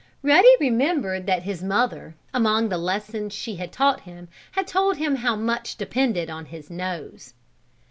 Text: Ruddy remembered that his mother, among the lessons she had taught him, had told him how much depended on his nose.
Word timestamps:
Ruddy 0.23 0.55
remembered 0.59 1.27
that 1.27 1.43
his 1.43 1.61
mother, 1.61 2.15
among 2.33 2.69
the 2.69 2.79
lessons 2.79 3.33
she 3.33 3.57
had 3.57 3.71
taught 3.71 3.99
him, 4.01 4.29
had 4.53 4.65
told 4.65 4.97
him 4.97 5.17
how 5.17 5.35
much 5.35 5.75
depended 5.77 6.27
on 6.27 6.45
his 6.45 6.71
nose. 6.71 7.35